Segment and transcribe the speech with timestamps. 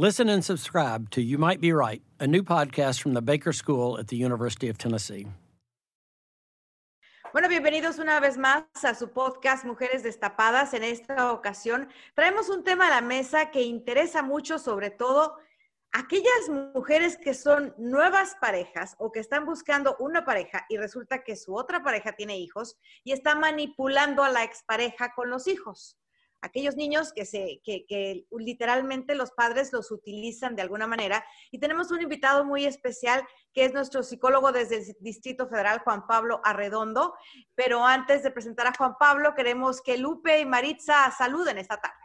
[0.00, 3.98] Listen and subscribe to You Might Be Right, a new podcast from the Baker School
[3.98, 5.26] at the University of Tennessee.
[7.32, 10.72] Bueno, bienvenidos una vez más a su podcast Mujeres Destapadas.
[10.72, 15.36] En esta ocasión traemos un tema a la mesa que interesa mucho, sobre todo
[15.90, 21.34] aquellas mujeres que son nuevas parejas o que están buscando una pareja y resulta que
[21.34, 25.98] su otra pareja tiene hijos y está manipulando a la expareja con los hijos
[26.40, 31.24] aquellos niños que, se, que, que, literalmente los padres los utilizan de alguna manera.
[31.50, 36.06] Y tenemos un invitado muy especial que es nuestro psicólogo desde el Distrito Federal, Juan
[36.06, 37.14] Pablo Arredondo.
[37.54, 41.96] Pero antes de presentar a Juan Pablo, queremos que Lupe y Maritza saluden esta tarde.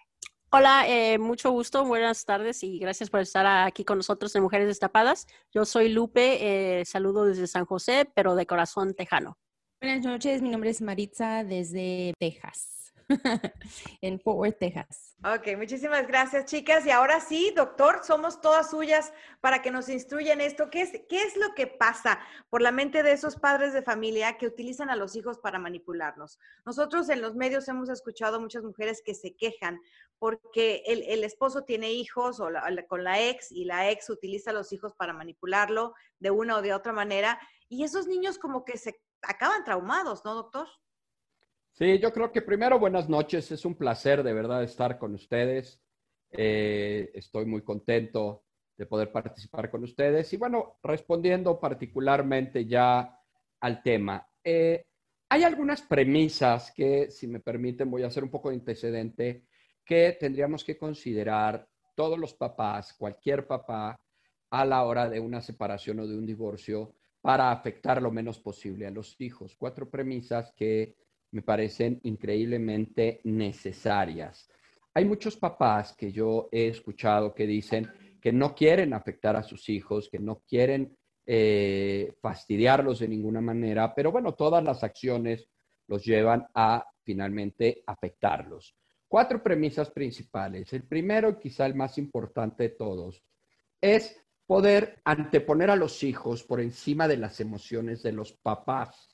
[0.55, 4.67] Hola, eh, mucho gusto, buenas tardes y gracias por estar aquí con nosotros en Mujeres
[4.67, 5.25] Destapadas.
[5.51, 9.39] Yo soy Lupe, eh, saludo desde San José, pero de corazón tejano.
[9.81, 12.82] Buenas noches, mi nombre es Maritza desde Texas.
[14.01, 15.15] en Fort Worth, Texas.
[15.23, 16.85] Ok, muchísimas gracias, chicas.
[16.85, 20.69] Y ahora sí, doctor, somos todas suyas para que nos instruyan esto.
[20.69, 24.37] ¿Qué es, ¿Qué es lo que pasa por la mente de esos padres de familia
[24.37, 26.39] que utilizan a los hijos para manipularnos?
[26.65, 29.79] Nosotros en los medios hemos escuchado muchas mujeres que se quejan
[30.19, 32.49] porque el, esposo tiene hijos o
[32.87, 36.61] con la ex y la ex utiliza a los hijos para manipularlo de una o
[36.61, 37.39] de otra manera.
[37.69, 40.67] Y esos niños como que se acaban traumados, ¿no, doctor?
[41.73, 43.51] Sí, yo creo que primero buenas noches.
[43.51, 45.81] Es un placer de verdad estar con ustedes.
[46.29, 48.43] Eh, estoy muy contento
[48.77, 50.31] de poder participar con ustedes.
[50.33, 53.19] Y bueno, respondiendo particularmente ya
[53.59, 54.85] al tema, eh,
[55.29, 59.45] hay algunas premisas que, si me permiten, voy a hacer un poco de antecedente,
[59.83, 63.99] que tendríamos que considerar todos los papás, cualquier papá,
[64.51, 68.85] a la hora de una separación o de un divorcio para afectar lo menos posible
[68.85, 69.55] a los hijos.
[69.57, 71.02] Cuatro premisas que
[71.33, 74.49] me parecen increíblemente necesarias.
[74.93, 77.89] Hay muchos papás que yo he escuchado que dicen
[78.21, 80.95] que no quieren afectar a sus hijos, que no quieren
[81.25, 85.49] eh, fastidiarlos de ninguna manera, pero bueno, todas las acciones
[85.87, 88.75] los llevan a finalmente afectarlos.
[89.07, 90.71] Cuatro premisas principales.
[90.73, 93.23] El primero, quizá el más importante de todos,
[93.81, 99.12] es poder anteponer a los hijos por encima de las emociones de los papás.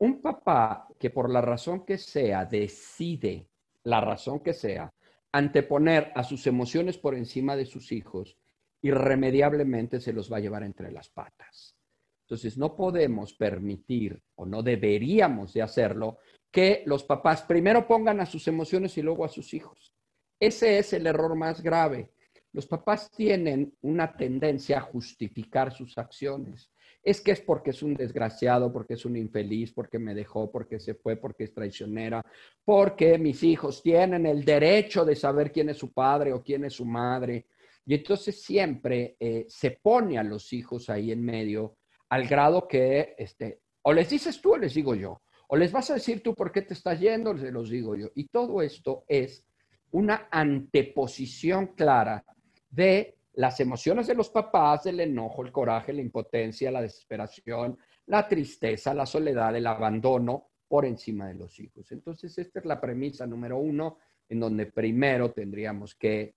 [0.00, 3.46] Un papá que por la razón que sea decide,
[3.84, 4.90] la razón que sea,
[5.30, 8.38] anteponer a sus emociones por encima de sus hijos,
[8.80, 11.76] irremediablemente se los va a llevar entre las patas.
[12.22, 16.16] Entonces, no podemos permitir o no deberíamos de hacerlo
[16.50, 19.92] que los papás primero pongan a sus emociones y luego a sus hijos.
[20.38, 22.10] Ese es el error más grave.
[22.52, 26.70] Los papás tienen una tendencia a justificar sus acciones
[27.02, 30.78] es que es porque es un desgraciado, porque es un infeliz, porque me dejó, porque
[30.78, 32.24] se fue, porque es traicionera,
[32.64, 36.74] porque mis hijos tienen el derecho de saber quién es su padre o quién es
[36.74, 37.46] su madre.
[37.86, 41.76] Y entonces siempre eh, se pone a los hijos ahí en medio
[42.10, 45.90] al grado que, este, o les dices tú o les digo yo, o les vas
[45.90, 48.08] a decir tú por qué te estás yendo, se los digo yo.
[48.14, 49.46] Y todo esto es
[49.92, 52.24] una anteposición clara
[52.68, 58.26] de las emociones de los papás, el enojo, el coraje, la impotencia, la desesperación, la
[58.26, 61.90] tristeza, la soledad, el abandono por encima de los hijos.
[61.92, 66.36] Entonces, esta es la premisa número uno en donde primero tendríamos que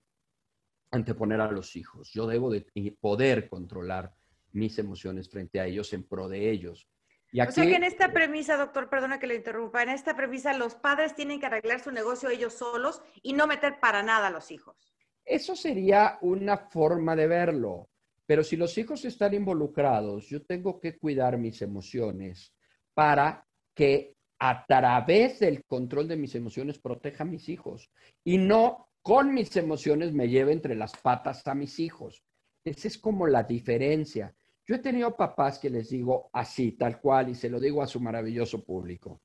[0.90, 2.10] anteponer a los hijos.
[2.12, 2.66] Yo debo de
[3.00, 4.14] poder controlar
[4.52, 6.88] mis emociones frente a ellos en pro de ellos.
[7.32, 10.56] Y o sea que en esta premisa, doctor, perdona que le interrumpa, en esta premisa
[10.56, 14.30] los padres tienen que arreglar su negocio ellos solos y no meter para nada a
[14.30, 14.93] los hijos.
[15.24, 17.88] Eso sería una forma de verlo.
[18.26, 22.54] Pero si los hijos están involucrados, yo tengo que cuidar mis emociones
[22.94, 27.90] para que a través del control de mis emociones proteja a mis hijos
[28.24, 32.22] y no con mis emociones me lleve entre las patas a mis hijos.
[32.64, 34.34] Esa es como la diferencia.
[34.66, 37.86] Yo he tenido papás que les digo así, tal cual, y se lo digo a
[37.86, 39.20] su maravilloso público.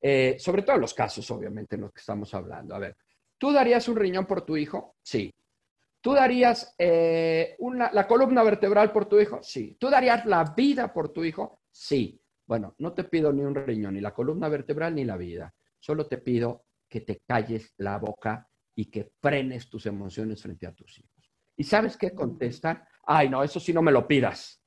[0.00, 2.74] Eh, sobre todo los casos, obviamente, en los que estamos hablando.
[2.74, 2.96] A ver,
[3.38, 4.96] ¿tú darías un riñón por tu hijo?
[5.00, 5.32] Sí.
[6.00, 7.56] ¿Tú darías eh,
[7.92, 9.40] la columna vertebral por tu hijo?
[9.42, 9.76] Sí.
[9.78, 11.62] ¿Tú darías la vida por tu hijo?
[11.70, 12.20] Sí.
[12.46, 15.54] Bueno, no te pido ni un riñón, ni la columna vertebral, ni la vida.
[15.78, 20.74] Solo te pido que te calles la boca y que frenes tus emociones frente a
[20.74, 21.32] tus hijos.
[21.56, 22.82] ¿Y sabes qué contestan?
[23.04, 24.62] Ay, no, eso sí no me lo pidas.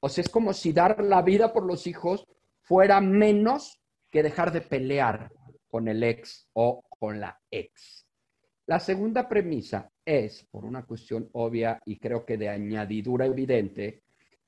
[0.00, 2.24] O sea, es como si dar la vida por los hijos
[2.62, 5.32] fuera menos que dejar de pelear
[5.66, 8.06] con el ex o con la ex.
[8.66, 14.04] La segunda premisa es, por una cuestión obvia y creo que de añadidura evidente,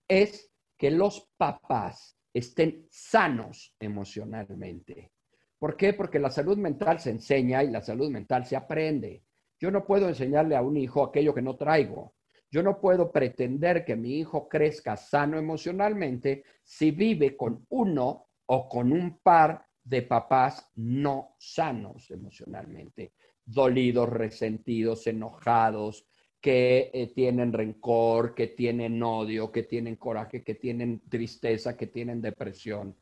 [0.08, 5.12] es que los papás estén sanos emocionalmente.
[5.58, 5.92] ¿Por qué?
[5.92, 9.22] Porque la salud mental se enseña y la salud mental se aprende.
[9.58, 12.14] Yo no puedo enseñarle a un hijo aquello que no traigo.
[12.50, 18.68] Yo no puedo pretender que mi hijo crezca sano emocionalmente si vive con uno o
[18.68, 23.12] con un par de papás no sanos emocionalmente,
[23.52, 26.06] dolidos, resentidos, enojados,
[26.40, 32.22] que eh, tienen rencor, que tienen odio, que tienen coraje, que tienen tristeza, que tienen
[32.22, 32.96] depresión.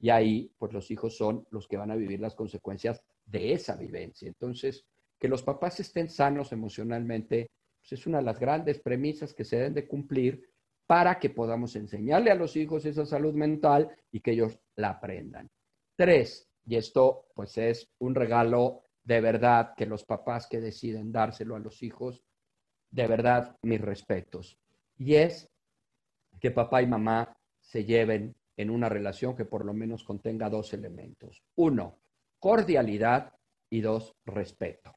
[0.00, 3.76] Y ahí, pues los hijos son los que van a vivir las consecuencias de esa
[3.76, 4.26] vivencia.
[4.26, 4.84] Entonces,
[5.18, 9.56] que los papás estén sanos emocionalmente, pues es una de las grandes premisas que se
[9.56, 10.50] deben de cumplir
[10.86, 15.48] para que podamos enseñarle a los hijos esa salud mental y que ellos la aprendan.
[15.94, 21.56] Tres, y esto pues es un regalo de verdad que los papás que deciden dárselo
[21.56, 22.22] a los hijos,
[22.92, 24.56] de verdad mis respetos.
[24.98, 25.50] Y es
[26.38, 30.72] que papá y mamá se lleven en una relación que por lo menos contenga dos
[30.74, 31.42] elementos.
[31.56, 31.98] Uno,
[32.38, 33.34] cordialidad
[33.68, 34.94] y dos, respeto.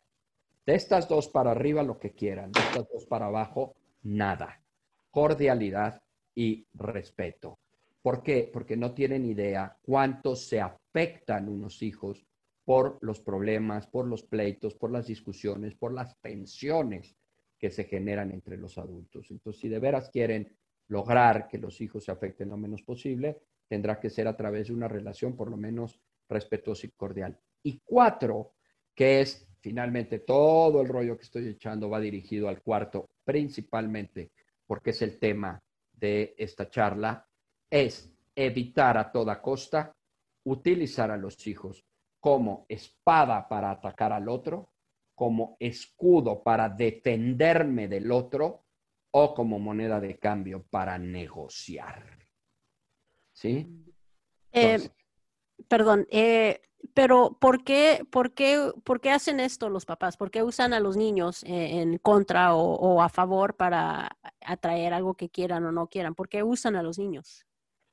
[0.63, 3.73] De estas dos para arriba lo que quieran, de estas dos para abajo,
[4.03, 4.61] nada.
[5.09, 6.03] Cordialidad
[6.35, 7.57] y respeto.
[8.03, 8.47] ¿Por qué?
[8.53, 12.23] Porque no tienen idea cuánto se afectan unos hijos
[12.65, 17.15] por los problemas, por los pleitos, por las discusiones, por las pensiones
[17.57, 19.31] que se generan entre los adultos.
[19.31, 20.55] Entonces, si de veras quieren
[20.87, 24.73] lograr que los hijos se afecten lo menos posible, tendrá que ser a través de
[24.73, 25.99] una relación por lo menos
[26.29, 27.37] respetuosa y cordial.
[27.63, 28.53] Y cuatro,
[28.93, 34.31] que es finalmente todo el rollo que estoy echando va dirigido al cuarto, principalmente
[34.65, 35.61] porque es el tema
[35.91, 37.27] de esta charla,
[37.69, 39.95] es evitar a toda costa
[40.45, 41.85] utilizar a los hijos
[42.23, 44.69] como espada para atacar al otro,
[45.13, 48.63] como escudo para defenderme del otro
[49.11, 52.17] o como moneda de cambio para negociar.
[53.33, 53.67] ¿Sí?
[54.53, 54.89] Eh,
[55.67, 56.61] perdón, eh,
[56.93, 60.15] pero ¿por qué, por, qué, ¿por qué hacen esto los papás?
[60.15, 65.15] ¿Por qué usan a los niños eh, en contra o, a favor para atraer algo
[65.15, 66.15] que quieran o no quieran?
[66.15, 67.45] ¿Por qué usan a los niños?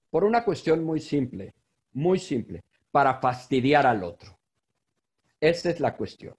[0.08, 1.52] Por una cuestión muy simple,
[1.90, 4.38] muy simple, para fastidiar al otro.
[5.40, 6.34] Esa es la cuestión.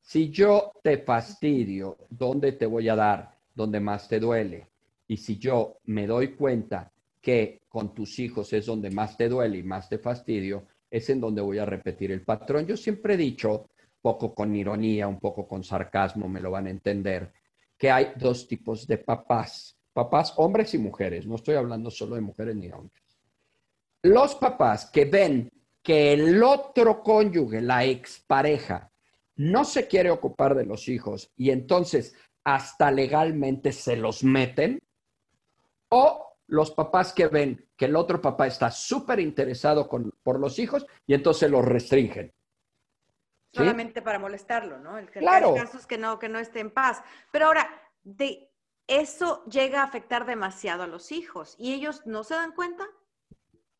[0.00, 3.36] Si yo te fastidio, ¿dónde te voy a dar?
[3.54, 4.68] Donde más te duele.
[5.08, 9.58] Y si yo me doy cuenta que con tus hijos es donde más te duele
[9.58, 12.66] y más te fastidio, es en donde voy a repetir el patrón.
[12.66, 16.70] Yo siempre he dicho, poco con ironía, un poco con sarcasmo, me lo van a
[16.70, 17.32] entender,
[17.76, 19.76] que hay dos tipos de papás.
[19.92, 21.26] Papás, hombres y mujeres.
[21.26, 23.02] No estoy hablando solo de mujeres ni hombres.
[24.02, 25.50] Los papás que ven
[25.82, 28.92] que el otro cónyuge, la expareja,
[29.36, 34.78] no se quiere ocupar de los hijos y entonces hasta legalmente se los meten,
[35.90, 39.88] o los papás que ven que el otro papá está súper interesado
[40.22, 42.32] por los hijos y entonces los restringen.
[43.52, 44.98] Solamente para molestarlo, ¿no?
[44.98, 45.56] El, claro.
[45.56, 47.02] El caso es que no, que no esté en paz.
[47.32, 47.68] Pero ahora,
[48.02, 48.48] de
[48.86, 52.86] eso llega a afectar demasiado a los hijos y ellos no se dan cuenta.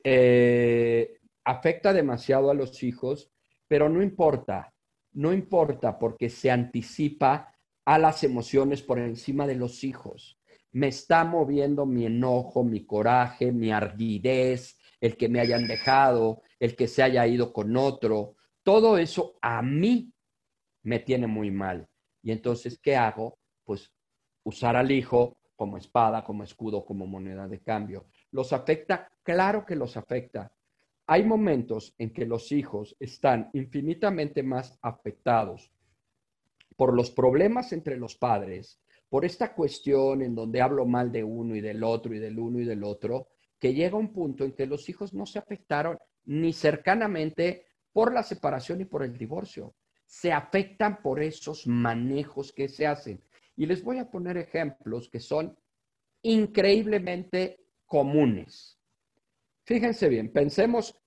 [0.03, 3.31] Eh, afecta demasiado a los hijos,
[3.69, 4.73] pero no importa,
[5.13, 7.55] no importa porque se anticipa
[7.85, 10.41] a las emociones por encima de los hijos
[10.73, 16.77] me está moviendo mi enojo, mi coraje, mi ardidez, el que me hayan dejado, el
[16.77, 18.37] que se haya ido con otro.
[18.63, 20.13] Todo eso a mí
[20.83, 21.89] me tiene muy mal.
[22.23, 23.39] Y entonces, ¿qué hago?
[23.65, 23.93] Pues
[24.45, 28.07] usar al hijo como espada, como escudo, como moneda de cambio.
[28.31, 29.11] ¿Los afecta?
[29.23, 30.53] Claro que los afecta.
[31.13, 35.73] Hay momentos en que los hijos están infinitamente más afectados
[36.77, 41.57] por los problemas entre los padres por esta cuestión en donde hablo mal de uno
[41.57, 43.27] y del otro y del uno y del otro,
[43.59, 48.23] que llega un punto en que los hijos no se afectaron ni cercanamente por la
[48.23, 49.75] separación y por el divorcio.
[50.07, 53.21] Se afectan por esos manejos que se hacen.
[53.57, 55.59] Y les voy a poner ejemplos que son
[56.23, 58.80] increíblemente comunes.
[59.71, 61.01] Fíjense bien, pensemos,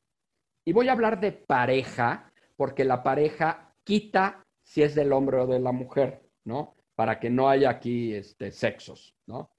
[0.63, 5.47] y voy a hablar de pareja, porque la pareja quita si es del hombre o
[5.47, 6.77] de la mujer, ¿no?
[6.95, 9.51] Para que no haya aquí este, sexos, ¿no?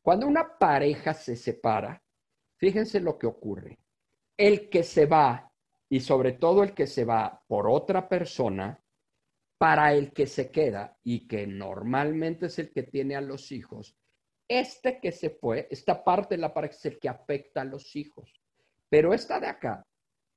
[0.00, 2.00] Cuando una pareja se separa,
[2.56, 3.80] fíjense lo que ocurre.
[4.36, 5.50] El que se va,
[5.88, 8.80] y sobre todo el que se va por otra persona,
[9.58, 13.96] para el que se queda y que normalmente es el que tiene a los hijos,
[14.46, 17.96] este que se fue, esta parte de la pareja es el que afecta a los
[17.96, 18.41] hijos.
[18.92, 19.86] Pero esta de acá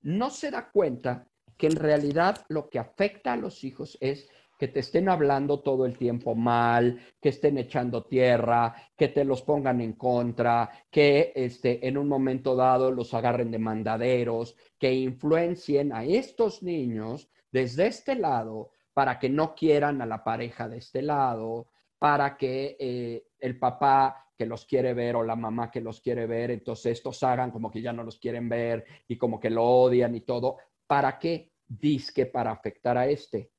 [0.04, 4.70] no se da cuenta que en realidad lo que afecta a los hijos es que
[4.70, 9.82] te estén hablando todo el tiempo mal, que estén echando tierra, que te los pongan
[9.82, 16.06] en contra, que este, en un momento dado los agarren de mandaderos, que influencien a
[16.06, 21.68] estos niños desde este lado para que no quieran a la pareja de este lado,
[21.98, 26.28] para que eh, el papá que los quiere ver o la mamá que los quiere
[26.28, 29.64] ver, entonces estos hagan como que ya no los quieren ver y como que lo
[29.64, 30.58] odian y todo.
[30.88, 31.52] ¿Para qué?
[31.68, 33.52] Disque para afectar a este.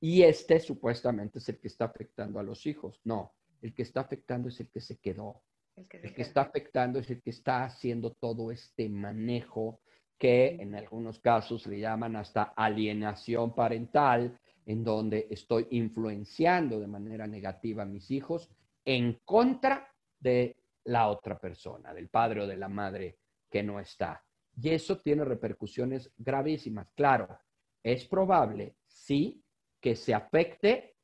[0.00, 3.00] Y este supuestamente es el que está afectando a los hijos.
[3.04, 5.42] No, el que está afectando es el que se quedó.
[5.76, 9.80] El que, el que está afectando es el que está haciendo todo este manejo
[10.18, 17.26] que en algunos casos le llaman hasta alienación parental, en donde estoy influenciando de manera
[17.26, 18.50] negativa a mis hijos
[18.84, 23.18] en contra de la otra persona, del padre o de la madre
[23.50, 24.24] que no está.
[24.56, 26.88] Y eso tiene repercusiones gravísimas.
[26.94, 27.38] Claro,
[27.82, 29.42] es probable, sí,
[29.80, 30.96] que se afecte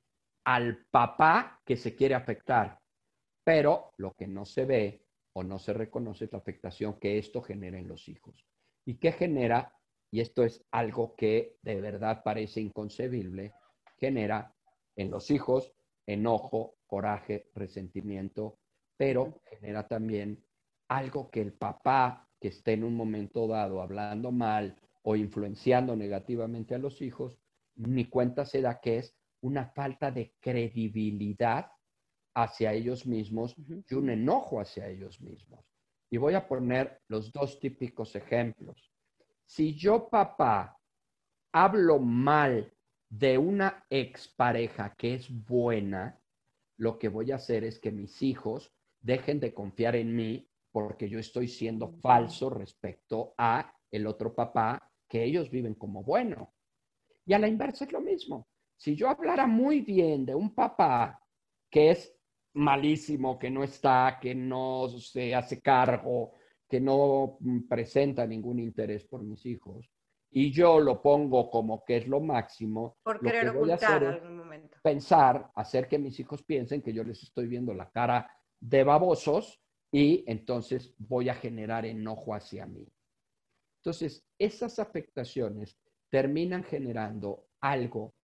[0.45, 2.81] al papá que se quiere afectar,
[3.45, 7.43] pero lo que no se ve o no se reconoce es la afectación que esto
[7.43, 8.47] genera en los hijos.
[8.85, 9.73] ¿Y qué genera?
[10.11, 13.55] Y esto es algo que de verdad parece inconcebible,
[13.99, 14.55] genera
[14.97, 15.73] en los hijos
[16.07, 18.59] enojo, coraje, resentimiento,
[18.97, 20.45] pero genera también
[20.89, 26.75] algo que el papá que esté en un momento dado hablando mal o influenciando negativamente
[26.75, 27.39] a los hijos,
[27.77, 31.71] ni cuenta se da que es una falta de credibilidad
[32.35, 33.55] hacia ellos mismos
[33.89, 35.65] y un enojo hacia ellos mismos.
[36.11, 38.91] Y voy a poner los dos típicos ejemplos
[39.51, 40.79] si yo, papá,
[41.53, 42.73] hablo mal
[43.09, 46.23] de una expareja que es buena,
[46.77, 51.09] lo que voy a hacer es que mis hijos dejen de confiar en mí porque
[51.09, 56.55] yo estoy siendo falso respecto a el otro papá que ellos viven como bueno.
[57.27, 58.47] Y a la inversa es lo mismo.
[58.77, 61.21] Si yo hablara muy bien de un papá
[61.69, 62.17] que es
[62.55, 66.35] malísimo, que no está, que no se hace cargo,
[66.71, 69.91] que no mm, presenta ningún interés por mis hijos
[70.33, 73.75] y yo lo pongo como que es lo máximo, por querer lo que voy a
[73.75, 74.79] hacer algún momento.
[74.83, 79.61] pensar, hacer que mis hijos piensen que yo les estoy viendo la cara de babosos
[79.91, 82.87] y entonces voy a generar enojo hacia mí.
[83.81, 85.77] Entonces, esas afectaciones
[86.11, 88.15] terminan generando algo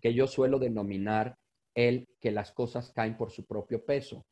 [0.00, 1.36] que yo suelo denominar
[1.74, 4.26] el que las cosas caen por su propio peso.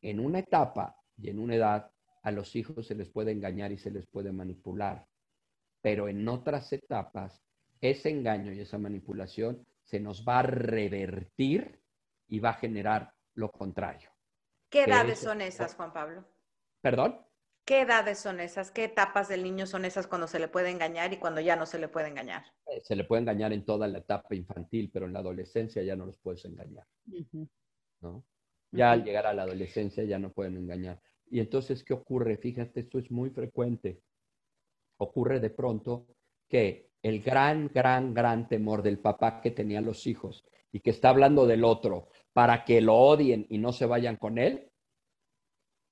[0.00, 1.89] En una etapa y en una edad
[2.22, 5.06] a los hijos se les puede engañar y se les puede manipular,
[5.80, 7.42] pero en otras etapas
[7.80, 11.80] ese engaño y esa manipulación se nos va a revertir
[12.28, 14.10] y va a generar lo contrario.
[14.68, 16.24] ¿Qué edades son esas, Juan Pablo?
[16.80, 17.26] ¿Perdón?
[17.64, 18.70] ¿Qué edades son esas?
[18.70, 21.66] ¿Qué etapas del niño son esas cuando se le puede engañar y cuando ya no
[21.66, 22.44] se le puede engañar?
[22.66, 25.96] Eh, se le puede engañar en toda la etapa infantil, pero en la adolescencia ya
[25.96, 26.86] no los puedes engañar.
[28.00, 28.24] ¿no?
[28.72, 31.00] Ya al llegar a la adolescencia ya no pueden engañar.
[31.30, 32.36] Y entonces, ¿qué ocurre?
[32.36, 34.02] Fíjate, esto es muy frecuente.
[34.98, 36.06] Ocurre de pronto
[36.48, 41.10] que el gran, gran, gran temor del papá que tenía los hijos y que está
[41.10, 44.70] hablando del otro para que lo odien y no se vayan con él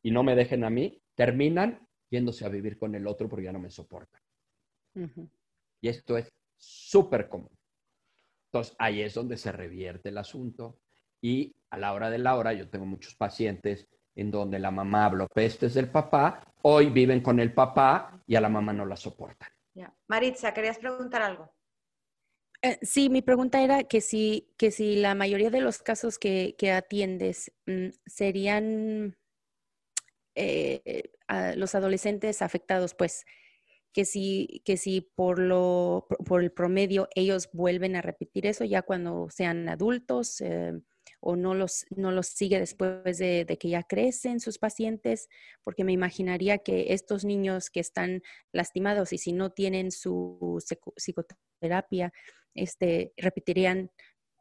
[0.02, 3.52] y no me dejen a mí, terminan yéndose a vivir con el otro porque ya
[3.52, 4.20] no me soportan.
[5.80, 7.56] Y esto es súper común.
[8.46, 10.80] Entonces, ahí es donde se revierte el asunto.
[11.20, 15.06] Y a la hora de la hora, yo tengo muchos pacientes en donde la mamá
[15.06, 18.96] habló pestes del papá, hoy viven con el papá y a la mamá no la
[18.96, 19.48] soportan.
[20.08, 21.52] Maritza, ¿querías preguntar algo?
[22.62, 26.56] Eh, sí, mi pregunta era que si, que si la mayoría de los casos que,
[26.74, 29.16] atiendes mm, serían
[30.34, 31.10] eh,
[31.54, 33.24] los adolescentes afectados, pues
[33.92, 38.82] que si, que si por, lo, por el promedio ellos vuelven a repetir eso ya
[38.82, 40.40] cuando sean adultos.
[40.40, 40.72] Eh,
[41.20, 45.28] o no los, no los sigue después de, que ya crecen sus pacientes,
[45.64, 48.22] porque me imaginaría que estos niños que están
[48.52, 50.62] lastimados y si no tienen su
[50.96, 52.12] psicoterapia,
[52.54, 53.90] este, repetirían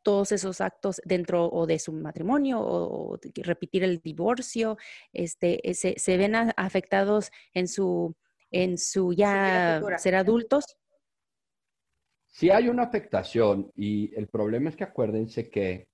[0.04, 4.78] todos esos actos dentro o de su matrimonio o, repetir el divorcio,
[5.12, 8.16] este, eh, se, se ven afectados en su,
[8.52, 10.78] en su ya ser adultos.
[12.28, 15.87] Si hay una afectación y el problema es que acuérdense que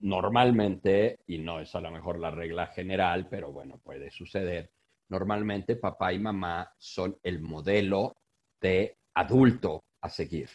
[0.00, 4.70] normalmente, y no es a lo mejor la regla general, pero bueno, puede suceder,
[5.08, 8.16] normalmente papá y mamá son el modelo
[8.60, 10.48] de adulto a seguir,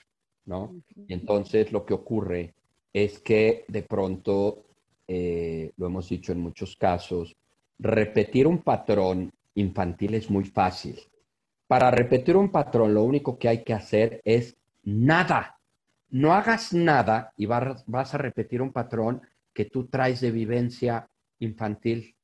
[0.46, 0.76] ¿no?
[1.08, 2.54] Y entonces lo que ocurre
[2.94, 4.64] es que de pronto,
[5.08, 7.36] eh, lo hemos dicho en muchos casos,
[7.78, 11.00] repetir un patrón infantil es muy fácil.
[11.68, 15.60] Para repetir un patrón, lo único que hay que hacer es nada.
[16.10, 19.22] No hagas nada y vas a repetir un patrón
[19.56, 21.10] que tú traes de vivencia
[21.40, 22.16] infantil.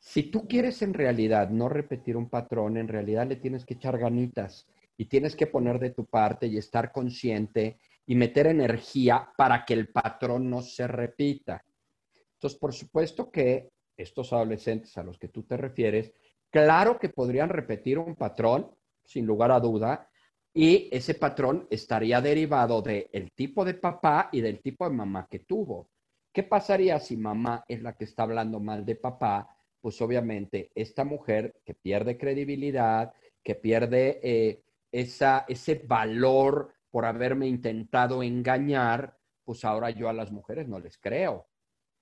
[0.00, 3.96] Si tú quieres en realidad no repetir un patrón, en realidad le tienes que echar
[3.98, 4.66] ganitas
[4.96, 9.74] y tienes que poner de tu parte y estar consciente y meter energía para que
[9.74, 11.64] el patrón no se repita.
[12.34, 16.12] Entonces, por supuesto que estos adolescentes a los que tú te refieres,
[16.50, 20.08] claro que podrían repetir un patrón, sin lugar a duda,
[20.52, 25.40] y ese patrón estaría derivado del tipo de papá y del tipo de mamá que
[25.40, 25.90] tuvo.
[26.32, 29.56] ¿Qué pasaría si mamá es la que está hablando mal de papá?
[29.80, 38.22] Pues obviamente esta mujer que pierde credibilidad, que pierde eh, ese valor por haberme intentado
[38.22, 41.48] engañar, pues ahora yo a las mujeres no les creo,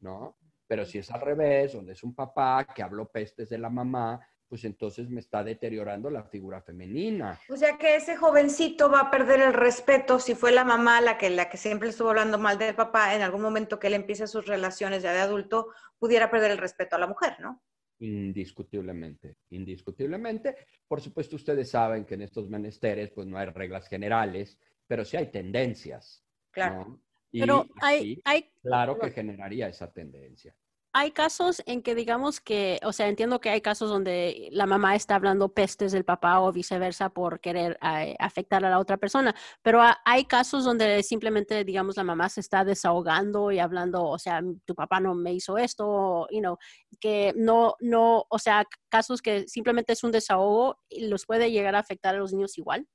[0.00, 0.37] ¿no?
[0.66, 4.20] Pero si es al revés, donde es un papá que habló pestes de la mamá,
[4.49, 7.38] pues entonces me está deteriorando la figura femenina.
[7.50, 11.19] O sea que ese jovencito va a perder el respeto si fue la mamá la
[11.19, 14.26] que, la que siempre estuvo hablando mal del papá, en algún momento que él empiece
[14.26, 17.62] sus relaciones ya de adulto, pudiera perder el respeto a la mujer, ¿no?
[18.00, 20.57] Indiscutiblemente, indiscutiblemente.
[20.87, 25.17] Por supuesto, ustedes saben que en estos menesteres pues no hay reglas generales, pero sí
[25.17, 26.25] hay tendencias.
[26.50, 27.00] Claro.
[27.31, 28.50] pero hay, hay...
[28.62, 30.57] Claro que generaría esa tendencia.
[31.00, 34.97] Hay casos en que digamos que, o sea, entiendo que hay casos donde la mamá
[34.97, 39.33] está hablando pestes del papá o viceversa por querer eh, afectar a la otra persona,
[39.62, 44.43] pero hay casos donde simplemente, digamos, la mamá se está desahogando y hablando, o sea,
[44.65, 46.58] tu papá no me hizo esto, you know,
[46.99, 51.76] que no, no, o sea, casos que simplemente es un desahogo y los puede llegar
[51.76, 52.89] a afectar a los niños igual.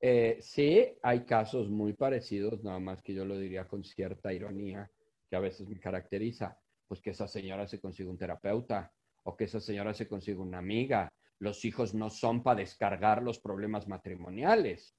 [0.00, 4.90] Eh, sí, hay casos muy parecidos, nada más que yo lo diría con cierta ironía
[5.30, 6.58] que a veces me caracteriza,
[6.90, 10.58] pues que esa señora se consiga un terapeuta o que esa señora se consiga una
[10.58, 11.08] amiga.
[11.38, 14.96] Los hijos no son para descargar los problemas matrimoniales,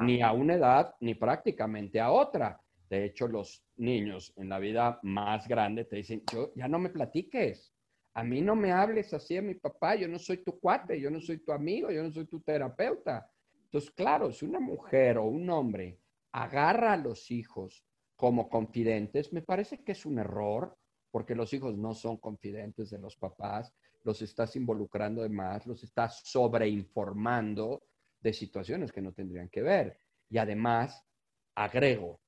[0.00, 2.58] ni a una edad, ni prácticamente a otra.
[2.88, 6.88] De hecho, los niños en la vida más grande te dicen, yo ya no me
[6.88, 7.74] platiques,
[8.14, 11.10] a mí no me hables así a mi papá, yo no soy tu cuate, yo
[11.10, 13.30] no soy tu amigo, yo no soy tu terapeuta.
[13.64, 16.00] Entonces, claro, si una mujer o un hombre
[16.32, 17.84] agarra a los hijos
[18.16, 20.74] como confidentes, me parece que es un error,
[21.14, 23.72] porque los hijos no son confidentes de los papás,
[24.02, 27.84] los estás involucrando de más, los estás sobreinformando
[28.20, 29.96] de situaciones que no tendrían que ver.
[30.28, 31.06] Y además,
[31.54, 32.20] agrego,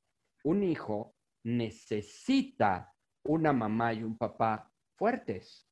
[0.44, 2.94] un hijo necesita
[3.24, 5.68] una mamá y un papá fuertes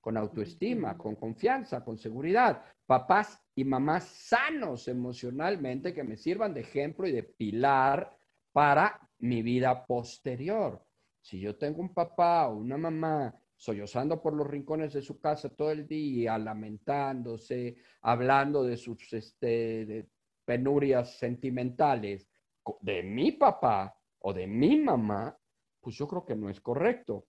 [0.00, 2.64] con autoestima, con confianza, con seguridad.
[2.84, 8.18] Papás y mamás sanos emocionalmente que me sirvan de ejemplo y de pilar
[8.50, 10.84] para mi vida posterior.
[11.26, 15.48] Si yo tengo un papá o una mamá sollozando por los rincones de su casa
[15.48, 20.08] todo el día, lamentándose, hablando de sus este,
[20.44, 22.28] penurias sentimentales
[22.80, 25.36] de mi papá o de mi mamá,
[25.80, 27.26] pues yo creo que no es correcto.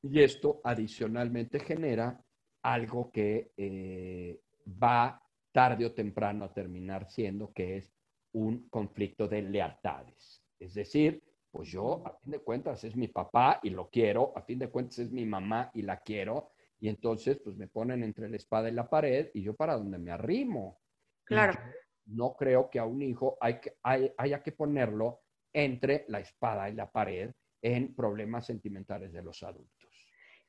[0.00, 2.24] Y esto adicionalmente genera
[2.62, 4.40] algo que eh,
[4.80, 7.92] va tarde o temprano a terminar siendo, que es
[8.30, 10.44] un conflicto de lealtades.
[10.60, 11.27] Es decir,
[11.58, 14.70] pues yo, a fin de cuentas, es mi papá y lo quiero, a fin de
[14.70, 18.68] cuentas es mi mamá y la quiero, y entonces, pues me ponen entre la espada
[18.68, 20.80] y la pared y yo para donde me arrimo.
[21.24, 21.58] Claro.
[22.04, 26.74] No creo que a un hijo hay que, haya que ponerlo entre la espada y
[26.74, 29.90] la pared en problemas sentimentales de los adultos.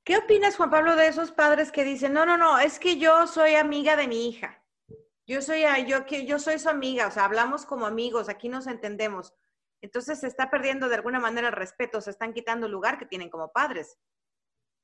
[0.04, 3.26] ¿Qué opinas, Juan Pablo, de esos padres que dicen, no, no, no, es que yo
[3.26, 4.64] soy amiga de mi hija?
[5.26, 9.34] Yo soy, yo, yo soy su amiga, o sea, hablamos como amigos, aquí nos entendemos.
[9.82, 13.06] Entonces se está perdiendo de alguna manera el respeto, se están quitando el lugar que
[13.06, 13.98] tienen como padres.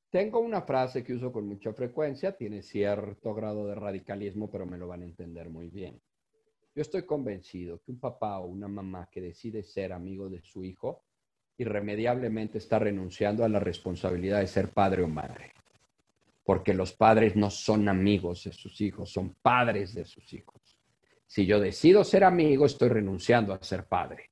[0.10, 4.78] Tengo una frase que uso con mucha frecuencia, tiene cierto grado de radicalismo, pero me
[4.78, 6.02] lo van a entender muy bien.
[6.74, 10.64] Yo estoy convencido que un papá o una mamá que decide ser amigo de su
[10.64, 11.04] hijo
[11.58, 15.54] irremediablemente está renunciando a la responsabilidad de ser padre o madre.
[16.44, 20.78] Porque los padres no son amigos de sus hijos, son padres de sus hijos.
[21.26, 24.30] Si yo decido ser amigo, estoy renunciando a ser padre.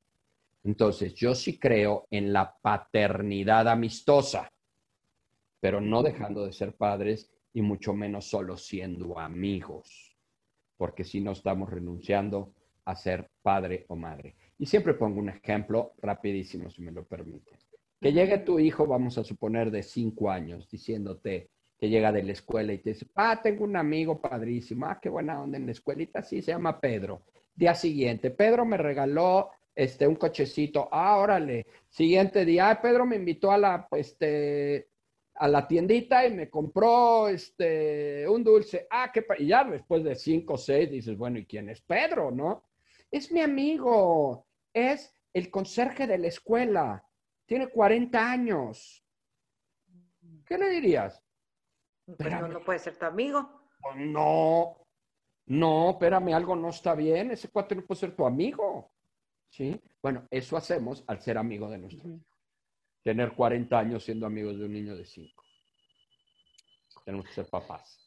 [0.63, 4.49] Entonces, yo sí creo en la paternidad amistosa,
[5.59, 10.15] pero no dejando de ser padres y mucho menos solo siendo amigos,
[10.77, 12.53] porque si no estamos renunciando
[12.85, 14.35] a ser padre o madre.
[14.57, 17.57] Y siempre pongo un ejemplo rapidísimo, si me lo permite.
[17.99, 22.31] Que llegue tu hijo, vamos a suponer, de cinco años, diciéndote que llega de la
[22.31, 25.73] escuela y te dice, ah, tengo un amigo padrísimo, ah, qué buena onda en la
[25.73, 27.23] escuelita, sí, se llama Pedro.
[27.55, 31.65] Día siguiente, Pedro me regaló este, un cochecito, ah, órale.
[31.89, 34.89] Siguiente día, Pedro me invitó a la, este,
[35.35, 38.87] a la tiendita y me compró este, un dulce.
[38.89, 42.31] Ah, qué y ya después de cinco o seis dices, bueno, ¿y quién es Pedro,
[42.31, 42.69] no?
[43.09, 47.07] Es mi amigo, es el conserje de la escuela,
[47.45, 49.05] tiene 40 años.
[50.45, 51.21] ¿Qué le dirías?
[52.17, 53.61] Pero no puede ser tu amigo.
[53.81, 54.87] Pues no,
[55.47, 58.92] no, espérame, algo no está bien, ese cuate no puede ser tu amigo.
[59.53, 59.79] ¿Sí?
[60.01, 62.25] Bueno, eso hacemos al ser amigo de nuestro hijo
[63.03, 65.43] tener 40 años siendo amigos de un niño de 5.
[67.05, 67.99] Tenemos que ser papás.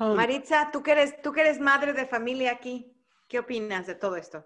[0.00, 2.92] Um, Maritza, ¿tú que, eres, tú que eres madre de familia aquí,
[3.28, 4.44] ¿qué opinas de todo esto?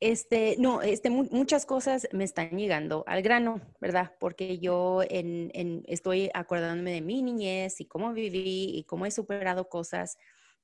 [0.00, 4.14] Este, no, este, muchas cosas me están llegando al grano, ¿verdad?
[4.20, 9.10] Porque yo en, en, estoy acordándome de mi niñez y cómo viví y cómo he
[9.10, 10.18] superado cosas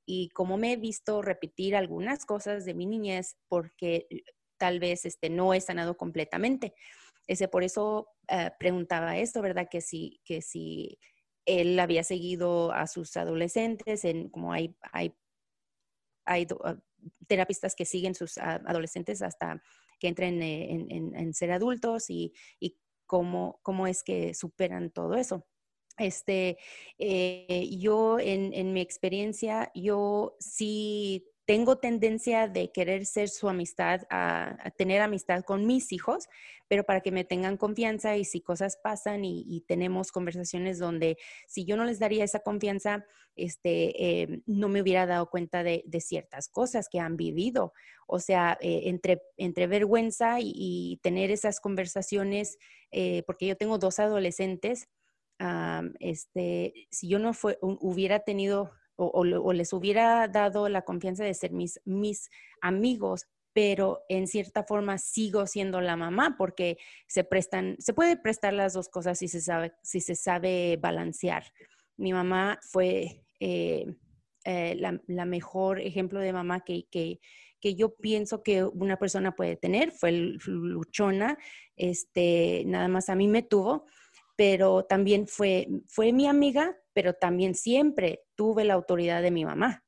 [0.06, 4.06] y cómo me he visto repetir algunas cosas de mi niñez porque
[4.58, 6.74] tal vez este, no he sanado completamente.
[7.26, 9.68] Ese, por eso eh, preguntaba esto, ¿verdad?
[9.70, 10.98] Que si, que si
[11.46, 15.14] él había seguido a sus adolescentes, en, como hay, hay,
[16.26, 16.76] hay ah,
[17.26, 19.62] terapistas que siguen sus adolescentes hasta
[19.98, 25.46] que entren eh, en, ser adultos y, y cómo, cómo es que superan todo eso.
[25.98, 26.58] Este,
[26.98, 34.02] eh, yo en, en, mi experiencia, yo sí tengo tendencia de querer ser su amistad,
[34.10, 36.28] a, tener amistad con mis hijos,
[36.68, 41.64] pero para que me tengan confianza y si cosas pasan y, tenemos conversaciones donde si
[41.64, 43.04] yo no les daría esa confianza,
[43.36, 47.72] este, eh, no me hubiera dado cuenta de, ciertas cosas que han vivido.
[48.06, 52.56] O sea, eh, entre, entre vergüenza y, tener esas conversaciones,
[52.90, 54.88] eh, porque yo tengo dos adolescentes,
[55.98, 61.52] este, si yo no fue, hubiera tenido o, les hubiera dado la confianza de ser
[61.52, 67.94] mis, mis amigos, pero en cierta forma sigo siendo la mamá porque se prestan, se
[67.94, 71.44] puede prestar las dos cosas si se sabe, si se sabe balancear.
[71.96, 73.86] Mi mamá fue eh,
[74.44, 77.20] eh, la, mejor ejemplo de mamá que, que,
[77.60, 81.38] que, yo pienso que una persona puede tener, fue luchona,
[81.76, 83.86] este, nada más a mí me tuvo,
[84.36, 89.84] pero también fue, fue mi amiga, pero también siempre tuve la autoridad de mi mamá.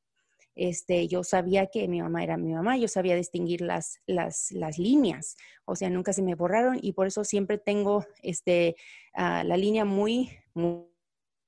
[0.55, 4.79] Este, yo sabía que mi mamá era mi mamá, yo sabía distinguir las, las, las
[4.79, 8.75] líneas, o sea, nunca se me borraron y por eso siempre tengo este,
[9.13, 10.87] ah, la línea muy, muy,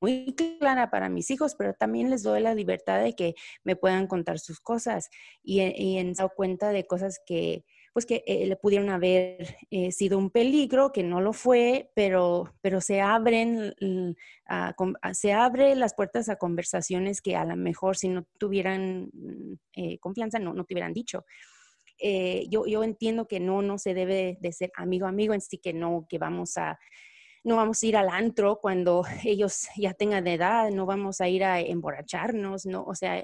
[0.01, 3.35] muy clara para mis hijos, pero también les doy la libertad de que
[3.65, 5.09] me puedan contar sus cosas
[5.43, 7.65] y, y dado cuenta de cosas que,
[7.99, 12.55] pues que eh, le pudieron haber eh, sido un peligro, que no lo fue, pero,
[12.61, 13.75] pero se abren,
[15.13, 19.99] se abre las puertas a conversaciones que a lo mejor si no tuvieran mm, eh,
[19.99, 21.25] confianza no, no te hubieran dicho.
[22.49, 25.73] yo, yo entiendo que no, no se debe de ser amigo amigo, en sí que
[25.73, 26.79] no, que vamos a,
[27.44, 31.29] no vamos a ir al antro cuando ellos ya tengan de edad, no vamos a
[31.29, 33.22] ir a emborracharnos, no, o sea,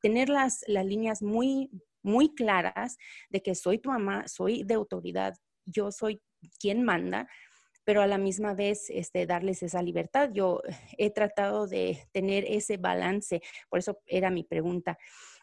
[0.00, 1.70] tener las, las líneas muy,
[2.02, 2.96] muy claras
[3.28, 6.20] de que soy tu mamá, soy de autoridad, yo soy
[6.58, 7.28] quien manda,
[7.86, 10.30] pero a la misma vez este, darles esa libertad.
[10.32, 10.60] Yo
[10.98, 14.98] he tratado de tener ese balance, por eso era mi pregunta.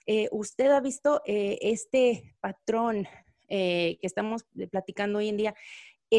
[0.05, 3.07] Eh, ¿Usted ha visto eh, este patrón
[3.47, 5.55] eh, que estamos platicando hoy en día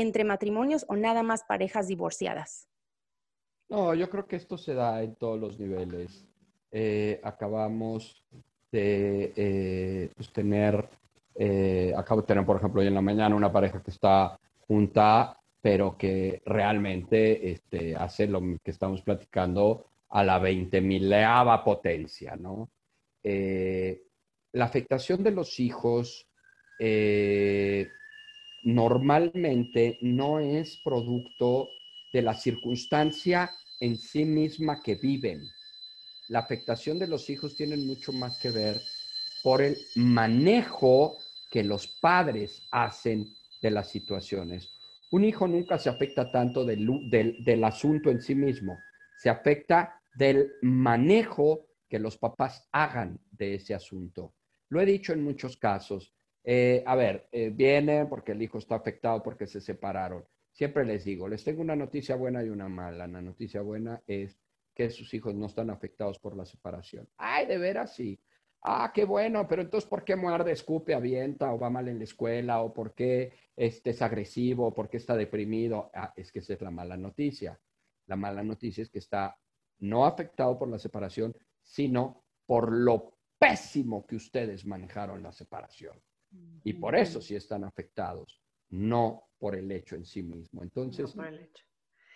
[0.00, 2.68] entre matrimonios o nada más parejas divorciadas?
[3.68, 6.26] No, yo creo que esto se da en todos los niveles.
[7.22, 8.24] acabamos
[8.74, 10.88] de eh, pues tener,
[11.36, 15.38] eh, acabo de tener, por ejemplo, hoy en la mañana una pareja que está junta,
[15.60, 22.68] pero que realmente este, hace lo que estamos platicando a la 20 mileava potencia, ¿no?
[23.22, 24.02] Eh,
[24.54, 26.26] la afectación de los hijos
[28.64, 31.68] normalmente no es producto
[32.12, 33.50] de la circunstancia
[33.80, 35.42] en sí misma que viven,
[36.28, 38.80] la afectación de los hijos tiene mucho más que ver
[39.42, 41.18] por el manejo
[41.50, 43.26] que los padres hacen
[43.60, 44.70] de las situaciones.
[45.10, 48.78] Un hijo nunca se afecta tanto del, del, asunto en sí mismo,
[49.18, 54.34] se afecta del manejo que los papás hagan de ese asunto.
[54.70, 58.76] Lo he dicho en muchos casos, Eh, a ver, eh, viene porque el hijo está
[58.76, 60.24] afectado porque se separaron.
[60.52, 63.06] Siempre les digo, les tengo una noticia buena y una mala.
[63.06, 64.38] La noticia buena es
[64.74, 67.08] que sus hijos no están afectados por la separación.
[67.16, 68.20] Ay, de veras sí.
[68.62, 72.04] Ah, qué bueno, pero entonces, ¿por qué muerde, escupe, avienta o va mal en la
[72.04, 75.90] escuela o por qué este es agresivo o por qué está deprimido?
[75.94, 77.60] Ah, es que esa es la mala noticia.
[78.06, 79.38] La mala noticia es que está
[79.80, 86.00] no afectado por la separación, sino por lo pésimo que ustedes manejaron la separación.
[86.64, 90.62] Y por eso sí están afectados, no por el hecho en sí mismo.
[90.62, 91.64] Entonces, por el hecho.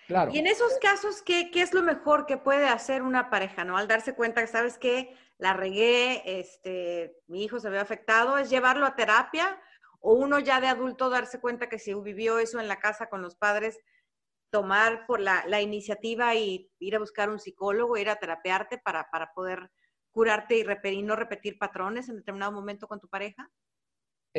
[0.06, 0.32] Claro.
[0.32, 3.76] Y en esos casos, ¿qué, ¿qué, es lo mejor que puede hacer una pareja, no?
[3.76, 5.14] Al darse cuenta que, ¿sabes qué?
[5.36, 9.60] La regué, este, mi hijo se ve afectado, ¿es llevarlo a terapia?
[10.00, 13.20] ¿O uno ya de adulto darse cuenta que si vivió eso en la casa con
[13.20, 13.78] los padres,
[14.50, 19.10] tomar por la, la iniciativa y ir a buscar un psicólogo, ir a terapearte para,
[19.10, 19.70] para poder
[20.10, 23.50] curarte y, repetir, no repetir patrones en determinado momento con tu pareja?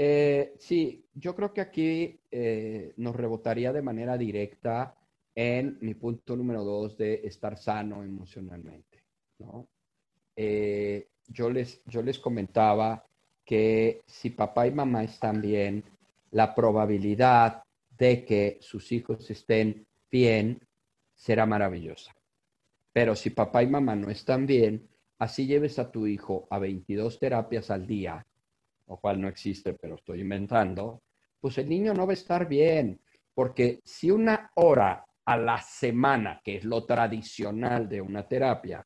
[0.01, 4.95] Eh, sí, yo creo que aquí eh, nos rebotaría de manera directa
[5.35, 9.03] en mi punto número dos de estar sano emocionalmente,
[9.39, 9.67] ¿no?
[10.37, 13.05] Eh, yo, les, yo les comentaba
[13.43, 15.83] que si papá y mamá están bien,
[16.31, 17.61] la probabilidad
[17.97, 20.65] de que sus hijos estén bien
[21.13, 22.15] será maravillosa.
[22.93, 27.19] Pero si papá y mamá no están bien, así lleves a tu hijo a 22
[27.19, 28.25] terapias al día,
[28.89, 31.03] lo cual no existe, pero estoy inventando,
[31.39, 32.99] pues el niño no va a estar bien,
[33.33, 38.85] porque si una hora a la semana, que es lo tradicional de una terapia,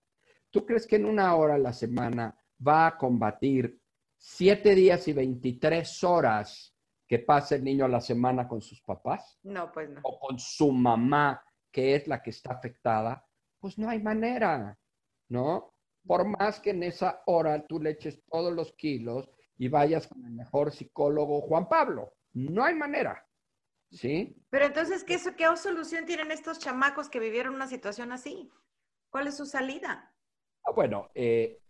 [0.51, 3.79] ¿tú crees que en una hora a la semana va a combatir
[4.17, 6.75] siete días y 23 horas
[7.07, 9.39] que pasa el niño a la semana con sus papás?
[9.43, 10.01] No, pues no.
[10.03, 13.25] O con su mamá, que es la que está afectada.
[13.57, 14.77] Pues no hay manera,
[15.29, 15.73] ¿no?
[16.05, 19.29] Por más que en esa hora tú le eches todos los kilos
[19.63, 22.15] y vayas con el mejor psicólogo Juan Pablo.
[22.33, 23.25] No hay manera.
[23.89, 24.35] ¿Sí?
[24.49, 28.51] Pero entonces, ¿qué, ¿qué solución tienen estos chamacos que vivieron una situación así?
[29.09, 30.13] ¿Cuál es su salida?
[30.65, 31.61] Ah, bueno, eh,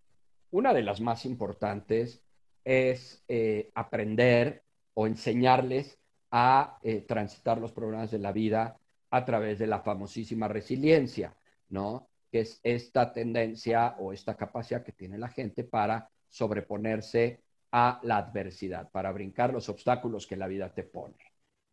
[0.50, 2.24] una de las más importantes
[2.64, 4.64] es eh, aprender
[4.96, 6.00] o enseñarles
[6.32, 8.80] a eh, transitar los problemas de la vida
[9.12, 11.38] a través de la famosísima resiliencia,
[11.70, 12.10] ¿no?
[12.32, 17.43] Que es esta tendencia o esta capacidad que tiene la gente para sobreponerse
[17.76, 21.18] a la adversidad, para brincar los obstáculos que la vida te pone.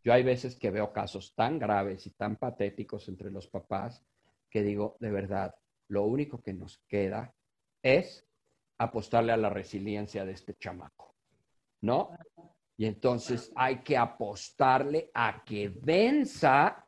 [0.03, 4.03] Yo hay veces que veo casos tan graves y tan patéticos entre los papás
[4.49, 5.55] que digo, de verdad,
[5.89, 7.35] lo único que nos queda
[7.83, 8.27] es
[8.79, 11.15] apostarle a la resiliencia de este chamaco,
[11.83, 12.17] ¿no?
[12.79, 16.87] Y entonces hay que apostarle a que venza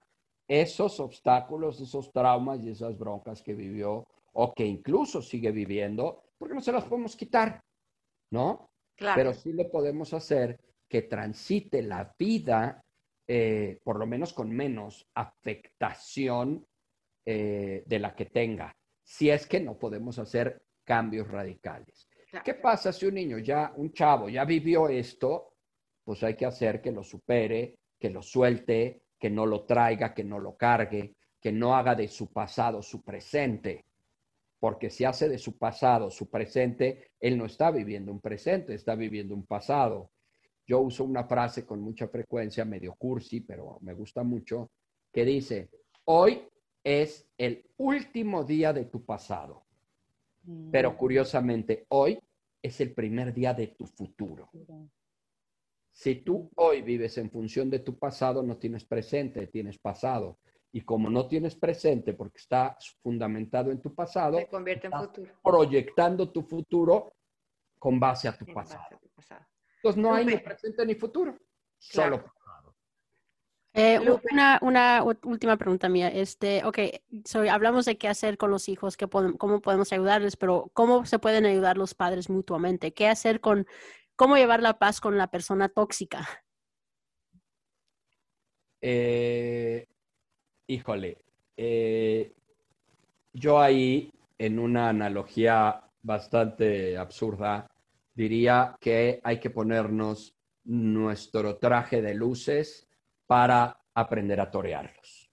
[0.49, 6.55] esos obstáculos, esos traumas y esas broncas que vivió o que incluso sigue viviendo, porque
[6.55, 7.63] no se las podemos quitar,
[8.31, 8.72] ¿no?
[9.03, 9.17] Claro.
[9.17, 12.83] Pero sí lo podemos hacer que transite la vida
[13.27, 16.67] eh, por lo menos con menos afectación
[17.25, 22.09] eh, de la que tenga, si es que no podemos hacer cambios radicales.
[22.45, 25.55] ¿Qué pasa si un niño ya, un chavo, ya vivió esto?
[26.05, 30.25] Pues hay que hacer que lo supere, que lo suelte, que no lo traiga, que
[30.25, 33.87] no lo cargue, que no haga de su pasado su presente.
[34.63, 38.95] Porque si hace de su pasado su presente, él no está viviendo un presente, está
[38.95, 40.13] viviendo un pasado.
[40.65, 44.71] Yo uso una frase con mucha frecuencia, medio cursi, pero me gusta mucho,
[45.13, 45.69] que dice,
[46.05, 46.47] hoy
[46.85, 49.65] es el último día de tu pasado,
[50.71, 50.97] pero mm.
[50.97, 52.21] curiosamente hoy
[52.63, 54.49] es el primer día de tu futuro.
[55.91, 60.39] Si tú hoy vives en función de tu pasado, no tienes presente, tienes pasado.
[60.73, 65.33] Y como no tienes presente porque está fundamentado en tu pasado, se convierte en futuro.
[65.43, 67.15] proyectando tu futuro
[67.79, 68.99] con base a tu pasado.
[69.77, 71.37] Entonces no hay ni presente ni futuro,
[71.79, 72.43] solo pasado.
[73.75, 73.99] Eh,
[74.31, 76.09] una, una, última pregunta mía.
[76.09, 76.79] Este, ok,
[77.51, 81.47] hablamos de qué hacer con los hijos, qué cómo podemos ayudarles, pero ¿cómo se pueden
[81.47, 82.93] ayudar los padres mutuamente?
[82.93, 83.67] ¿Qué hacer con,
[84.15, 86.29] cómo llevar la paz con la persona tóxica?
[88.83, 89.87] Eh,
[90.73, 91.19] híjole,
[91.57, 92.33] eh,
[93.33, 97.71] yo ahí, en una analogía bastante absurda,
[98.15, 102.89] diría que hay que ponernos nuestro traje de luces
[103.27, 105.31] para aprender a torearlos.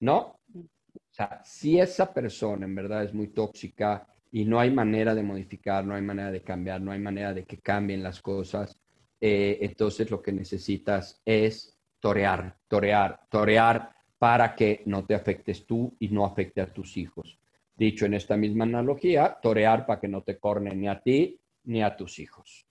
[0.00, 0.40] ¿No?
[0.54, 5.22] O sea, si esa persona en verdad es muy tóxica y no hay manera de
[5.22, 8.78] modificar, no hay manera de cambiar, no hay manera de que cambien las cosas,
[9.20, 15.96] eh, entonces lo que necesitas es torear, torear, torear para que no te afectes tú
[15.98, 17.40] y no afecte a tus hijos.
[17.74, 21.82] Dicho en esta misma analogía, torear para que no te cornen ni a ti ni
[21.82, 22.64] a tus hijos.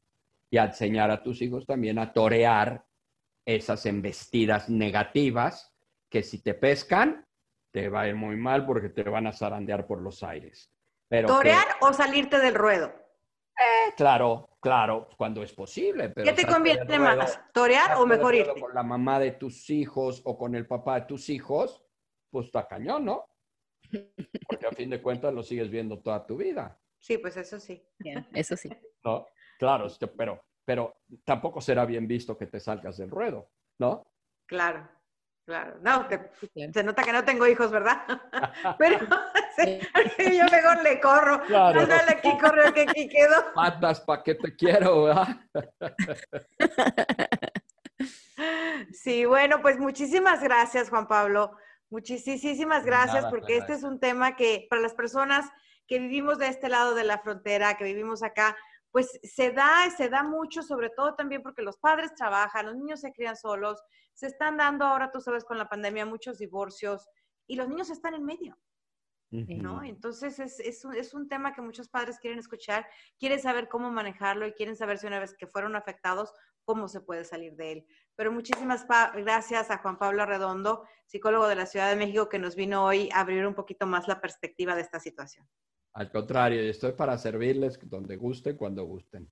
[0.50, 2.86] y enseñar a tus hijos también a torear
[3.46, 5.74] esas embestidas negativas
[6.10, 7.26] que si te pescan,
[7.72, 10.72] te va a ir muy mal porque te van a zarandear por los aires.
[11.10, 12.94] Pero ¿Torear o salirte del ruedo?
[13.58, 16.10] Eh, claro, claro, cuando es posible.
[16.10, 17.40] Pero ¿Qué te conviene más?
[17.54, 18.60] ¿Torear o mejor irte?
[18.60, 21.84] Con la mamá de tus hijos o con el papá de tus hijos,
[22.30, 23.26] pues está cañón, ¿no?
[24.48, 26.80] Porque a fin de cuentas lo sigues viendo toda tu vida.
[27.00, 27.84] Sí, pues eso sí.
[28.34, 28.70] eso sí.
[29.04, 29.28] ¿No?
[29.58, 34.04] Claro, este, pero, pero tampoco será bien visto que te salgas del ruedo, ¿no?
[34.46, 34.90] Claro,
[35.52, 35.78] claro.
[35.82, 36.08] No,
[36.74, 38.04] se nota que no tengo hijos, ¿verdad?
[38.80, 39.00] pero
[40.18, 41.42] yo mejor le corro.
[41.44, 41.82] Claro.
[42.08, 43.54] Aquí, corre, que aquí quedo.
[43.54, 45.28] Patas, ¿para qué te quiero, verdad?
[48.94, 51.58] sí, bueno, pues muchísimas gracias, Juan Pablo.
[51.90, 55.46] Muchísimas gracias, porque este es un tema que para las personas
[55.86, 58.56] que vivimos de este lado de la frontera, que vivimos acá,
[58.92, 63.00] pues se da, se da mucho, sobre todo también porque los padres trabajan, los niños
[63.00, 63.82] se crían solos,
[64.14, 67.08] se están dando ahora, tú sabes, con la pandemia muchos divorcios
[67.48, 68.58] y los niños están en medio.
[69.32, 69.82] ¿no?
[69.82, 72.86] Entonces es, es, un, es, un, tema que muchos padres quieren escuchar,
[73.18, 76.34] quieren saber cómo manejarlo y quieren saber si una vez que fueron afectados,
[76.66, 77.86] cómo se puede salir de él.
[78.16, 82.56] Pero muchísimas gracias a Juan Pablo Redondo, psicólogo de la Ciudad de México, que nos
[82.56, 85.48] vino hoy a abrir un poquito más la perspectiva de esta situación.
[85.94, 89.30] Al contrario, estoy para servirles donde gusten, cuando gusten.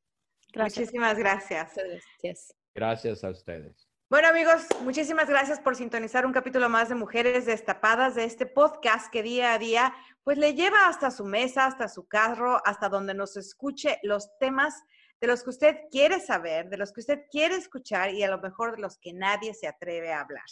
[0.55, 1.73] Muchísimas gracias.
[1.75, 2.55] Gracias.
[2.73, 3.89] Gracias a ustedes.
[4.09, 9.11] Bueno amigos, muchísimas gracias por sintonizar un capítulo más de Mujeres Destapadas de este podcast
[9.11, 9.93] que día a día
[10.23, 14.73] pues le lleva hasta su mesa, hasta su carro, hasta donde nos escuche los temas
[15.21, 18.39] de los que usted quiere saber, de los que usted quiere escuchar y a lo
[18.39, 20.45] mejor de los que nadie se atreve a hablar.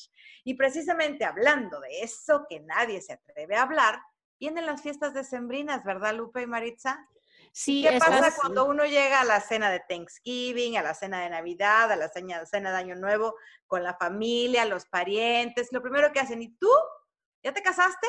[0.44, 4.00] Y precisamente hablando de eso que nadie se atreve a hablar,
[4.40, 7.08] vienen las fiestas decembrinas, ¿verdad Lupe y Maritza?
[7.52, 11.30] Sí, ¿Qué pasa cuando uno llega a la cena de Thanksgiving, a la cena de
[11.30, 15.70] Navidad, a la cena, cena de Año Nuevo, con la familia, los parientes?
[15.72, 16.70] Lo primero que hacen, ¿y tú?
[17.44, 18.08] ¿Ya te casaste?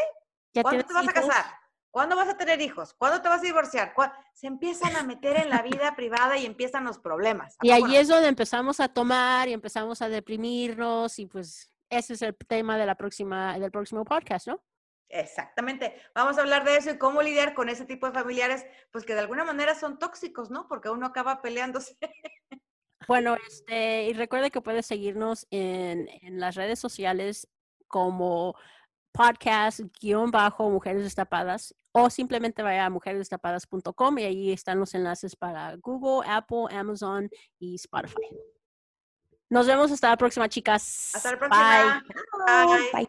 [0.62, 1.44] ¿Cuándo te vas a casar?
[1.90, 2.94] ¿Cuándo vas a tener hijos?
[2.94, 3.94] ¿Cuándo te vas a divorciar?
[4.34, 7.56] Se empiezan a meter en la vida privada y empiezan los problemas.
[7.62, 12.22] Y ahí es donde empezamos a tomar y empezamos a deprimirnos y pues ese es
[12.22, 14.62] el tema de la próxima, del próximo podcast, ¿no?
[15.08, 15.94] Exactamente.
[16.14, 19.14] Vamos a hablar de eso y cómo lidiar con ese tipo de familiares, pues que
[19.14, 20.68] de alguna manera son tóxicos, ¿no?
[20.68, 21.96] Porque uno acaba peleándose.
[23.06, 27.48] Bueno, este, y recuerde que puede seguirnos en, en las redes sociales
[27.86, 28.54] como
[29.12, 35.34] podcast guion bajo Mujeres Destapadas o simplemente vaya a mujeresdestapadas.com y ahí están los enlaces
[35.36, 38.28] para Google, Apple, Amazon y Spotify.
[39.50, 41.14] Nos vemos hasta la próxima, chicas.
[41.14, 42.04] Hasta la próxima.
[42.46, 42.90] Bye.
[42.92, 43.08] Bye.